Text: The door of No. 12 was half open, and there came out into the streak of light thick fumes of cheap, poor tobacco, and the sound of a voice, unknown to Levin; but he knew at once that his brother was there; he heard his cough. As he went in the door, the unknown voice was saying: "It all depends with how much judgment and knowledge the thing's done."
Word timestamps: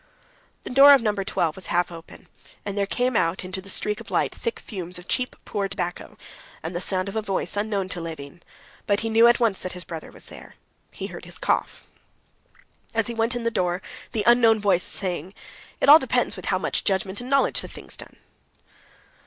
The 0.63 0.71
door 0.71 0.95
of 0.95 1.03
No. 1.03 1.13
12 1.13 1.55
was 1.55 1.67
half 1.67 1.91
open, 1.91 2.27
and 2.65 2.75
there 2.75 2.87
came 2.87 3.15
out 3.15 3.45
into 3.45 3.61
the 3.61 3.69
streak 3.69 4.01
of 4.01 4.09
light 4.09 4.33
thick 4.33 4.59
fumes 4.59 4.97
of 4.97 5.07
cheap, 5.07 5.35
poor 5.45 5.67
tobacco, 5.69 6.17
and 6.63 6.75
the 6.75 6.81
sound 6.81 7.07
of 7.07 7.15
a 7.15 7.21
voice, 7.21 7.55
unknown 7.55 7.87
to 7.89 8.01
Levin; 8.01 8.41
but 8.87 9.01
he 9.01 9.11
knew 9.11 9.27
at 9.27 9.39
once 9.39 9.61
that 9.61 9.73
his 9.73 9.83
brother 9.83 10.09
was 10.09 10.25
there; 10.25 10.55
he 10.89 11.05
heard 11.05 11.25
his 11.25 11.37
cough. 11.37 11.83
As 12.95 13.05
he 13.05 13.13
went 13.13 13.35
in 13.35 13.43
the 13.43 13.51
door, 13.51 13.79
the 14.11 14.23
unknown 14.25 14.59
voice 14.59 14.87
was 14.91 14.99
saying: 14.99 15.35
"It 15.79 15.87
all 15.87 15.99
depends 15.99 16.35
with 16.35 16.45
how 16.45 16.57
much 16.57 16.83
judgment 16.83 17.21
and 17.21 17.29
knowledge 17.29 17.61
the 17.61 17.67
thing's 17.67 17.95
done." 17.95 18.15